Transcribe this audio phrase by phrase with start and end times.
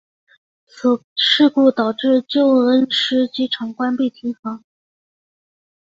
[0.65, 4.63] 此事故导致旧恩施机场关闭停航。